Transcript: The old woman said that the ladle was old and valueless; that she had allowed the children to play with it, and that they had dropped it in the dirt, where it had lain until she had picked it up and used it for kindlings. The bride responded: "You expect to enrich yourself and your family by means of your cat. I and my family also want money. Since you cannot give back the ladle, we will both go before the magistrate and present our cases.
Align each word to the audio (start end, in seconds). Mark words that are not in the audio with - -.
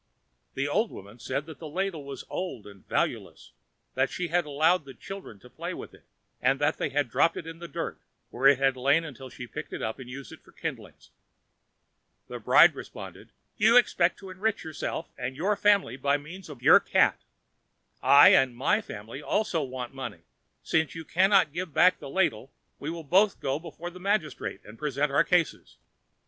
The 0.55 0.67
old 0.67 0.89
woman 0.89 1.19
said 1.19 1.45
that 1.45 1.59
the 1.59 1.67
ladle 1.69 2.03
was 2.03 2.25
old 2.27 2.65
and 2.65 2.87
valueless; 2.87 3.51
that 3.93 4.09
she 4.09 4.29
had 4.29 4.45
allowed 4.47 4.83
the 4.83 4.95
children 4.95 5.37
to 5.41 5.47
play 5.47 5.75
with 5.75 5.93
it, 5.93 6.05
and 6.41 6.57
that 6.59 6.77
they 6.79 6.89
had 6.89 7.07
dropped 7.07 7.37
it 7.37 7.45
in 7.45 7.59
the 7.59 7.67
dirt, 7.67 7.99
where 8.31 8.47
it 8.47 8.57
had 8.57 8.75
lain 8.75 9.03
until 9.03 9.29
she 9.29 9.43
had 9.43 9.51
picked 9.51 9.73
it 9.73 9.83
up 9.83 9.99
and 9.99 10.09
used 10.09 10.31
it 10.31 10.41
for 10.43 10.53
kindlings. 10.53 11.11
The 12.29 12.39
bride 12.39 12.73
responded: 12.73 13.29
"You 13.57 13.77
expect 13.77 14.17
to 14.17 14.31
enrich 14.31 14.63
yourself 14.63 15.11
and 15.19 15.35
your 15.35 15.55
family 15.55 15.97
by 15.97 16.17
means 16.17 16.49
of 16.49 16.63
your 16.63 16.79
cat. 16.79 17.21
I 18.01 18.29
and 18.29 18.55
my 18.57 18.81
family 18.81 19.21
also 19.21 19.61
want 19.61 19.93
money. 19.93 20.23
Since 20.63 20.95
you 20.95 21.05
cannot 21.05 21.53
give 21.53 21.75
back 21.75 21.99
the 21.99 22.09
ladle, 22.09 22.51
we 22.79 22.89
will 22.89 23.03
both 23.03 23.39
go 23.39 23.59
before 23.59 23.91
the 23.91 23.99
magistrate 23.99 24.61
and 24.65 24.79
present 24.79 25.11
our 25.11 25.23
cases. 25.23 25.77